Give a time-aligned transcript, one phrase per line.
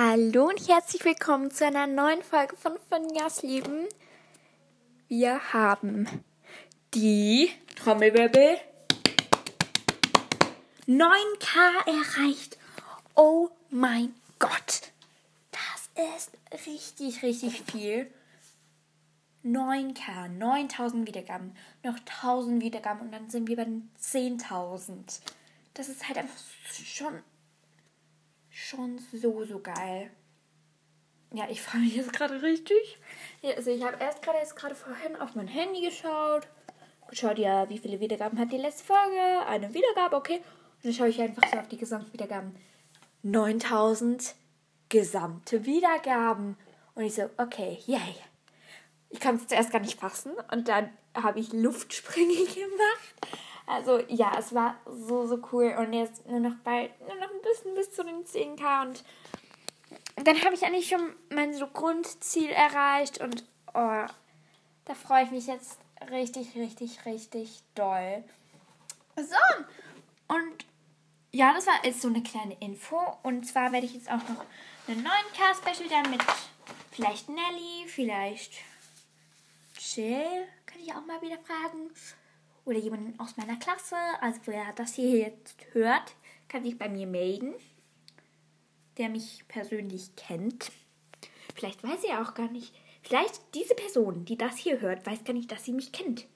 [0.00, 3.88] Hallo und herzlich willkommen zu einer neuen Folge von Finjas Leben.
[5.08, 6.06] Wir haben
[6.94, 8.58] die Trommelwirbel
[10.86, 12.58] 9K erreicht.
[13.16, 14.92] Oh mein Gott.
[15.50, 16.30] Das ist
[16.64, 18.08] richtig, richtig viel.
[19.44, 25.22] 9K, 9000 Wiedergaben, noch 1000 Wiedergaben und dann sind wir bei den 10.000.
[25.74, 26.38] Das ist halt einfach
[26.70, 27.20] schon
[28.66, 30.10] schon so, so geil.
[31.32, 32.98] Ja, ich freue mich jetzt gerade richtig.
[33.42, 36.48] Ja, also ich habe erst gerade jetzt gerade vorhin auf mein Handy geschaut.
[37.08, 39.46] Geschaut, ja, wie viele Wiedergaben hat die letzte Folge?
[39.46, 40.36] Eine Wiedergabe, okay.
[40.36, 42.54] Und dann schaue ich einfach so auf die Gesamtwiedergaben.
[43.22, 44.34] 9000
[44.88, 46.56] gesamte Wiedergaben.
[46.94, 48.14] Und ich so, okay, yay.
[49.10, 50.32] Ich kann es zuerst gar nicht fassen.
[50.50, 53.38] Und dann habe ich Luftsprünge gemacht.
[53.66, 55.74] Also ja, es war so, so cool.
[55.78, 58.82] Und jetzt nur noch bald, nur noch bisschen bis zu den 10k.
[58.82, 59.04] Und
[60.16, 63.20] dann habe ich eigentlich schon mein so Grundziel erreicht.
[63.20, 64.06] Und oh,
[64.84, 65.78] da freue ich mich jetzt
[66.10, 68.24] richtig, richtig, richtig doll.
[69.16, 69.64] So,
[70.28, 70.64] und
[71.32, 72.98] ja, das war jetzt so eine kleine Info.
[73.22, 74.44] Und zwar werde ich jetzt auch noch
[74.86, 76.20] einen neuen Car-Special dann mit
[76.90, 78.52] vielleicht Nelly, vielleicht
[79.78, 81.90] Chill, kann ich auch mal wieder fragen
[82.64, 86.14] oder jemanden aus meiner Klasse, also wer das hier jetzt hört,
[86.48, 87.54] kann sich bei mir melden,
[88.96, 90.72] der mich persönlich kennt.
[91.54, 92.74] Vielleicht weiß er auch gar nicht.
[93.02, 96.26] Vielleicht diese Person, die das hier hört, weiß gar nicht, dass sie mich kennt.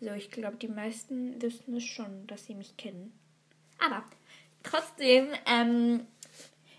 [0.00, 3.12] Also ich glaube, die meisten wissen es schon, dass sie mich kennen.
[3.78, 4.04] Aber
[4.62, 6.06] trotzdem, ähm,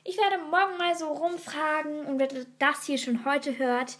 [0.03, 2.27] ich werde morgen mal so rumfragen und wer
[2.59, 3.97] das hier schon heute hört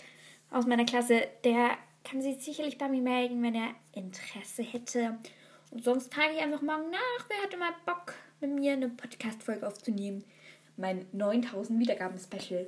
[0.52, 5.18] aus meiner Klasse, der kann sich sicherlich bei mir melden, wenn er Interesse hätte.
[5.72, 8.03] Und sonst frage ich einfach morgen nach, wer hatte mal Bock,
[8.44, 10.24] mit mir eine Podcast-Folge aufzunehmen.
[10.76, 12.68] Mein 9000 Wiedergaben-Special.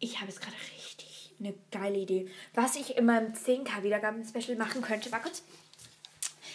[0.00, 2.28] Ich habe es gerade richtig eine geile Idee.
[2.54, 5.44] Was ich in meinem 10k Wiedergaben-Special machen könnte, war kurz.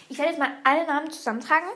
[0.09, 1.69] Ich werde jetzt mal alle Namen zusammentragen,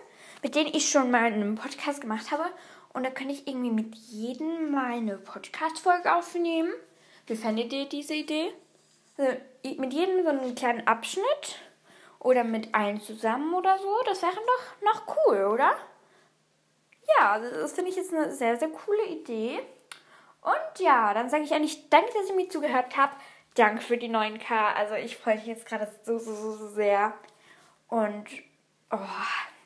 [0.43, 2.45] mit denen ich schon mal einen Podcast gemacht habe.
[2.93, 6.73] Und da könnte ich irgendwie mit jedem mal eine Podcast-Folge aufnehmen.
[7.27, 8.51] Wie fändet ihr diese Idee?
[9.17, 9.37] Also
[9.77, 11.59] mit jedem so einen kleinen Abschnitt
[12.25, 13.95] oder mit allen zusammen oder so.
[14.05, 15.75] Das wäre doch noch cool, oder?
[17.07, 19.59] Ja, also das finde ich jetzt eine sehr, sehr coole Idee.
[20.41, 23.21] Und ja, dann sage ich eigentlich danke, dass ihr mir zugehört habt.
[23.53, 24.73] Danke für die 9K.
[24.75, 27.13] Also ich freue mich jetzt gerade so, so, so, so sehr.
[27.89, 28.25] Und
[28.91, 28.97] oh,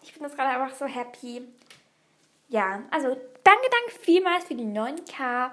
[0.04, 1.48] ich bin jetzt gerade einfach so happy.
[2.50, 5.52] Ja, also danke, danke vielmals für die 9K.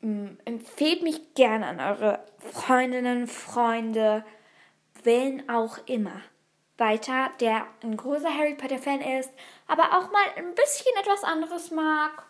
[0.00, 4.24] Mm, empfehlt mich gerne an eure Freundinnen, Freunde,
[5.04, 6.20] wen auch immer.
[6.76, 9.30] Weiter, der ein großer Harry Potter-Fan ist,
[9.66, 12.24] aber auch mal ein bisschen etwas anderes mag.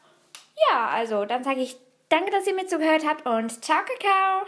[0.71, 1.77] Ja, also dann sage ich
[2.09, 4.47] danke, dass ihr mir zugehört habt und ciao, Kakao!